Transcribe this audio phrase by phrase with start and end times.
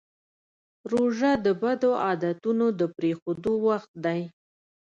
[0.91, 4.21] روژه د بدو عادتونو د پرېښودو وخت دی.